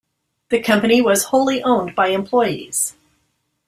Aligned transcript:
The 0.49 0.59
company 0.59 0.99
was 0.99 1.25
wholly 1.25 1.61
owned 1.61 1.93
by 1.93 2.07
employees. 2.07 2.95